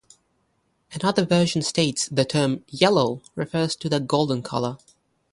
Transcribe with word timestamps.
Another 0.93 1.23
version 1.27 1.61
states 1.61 2.07
the 2.09 2.25
term 2.25 2.65
"yellow" 2.67 3.21
refers 3.35 3.75
to 3.75 3.87
the 3.87 3.99
golden 3.99 4.41
color. 4.41 4.77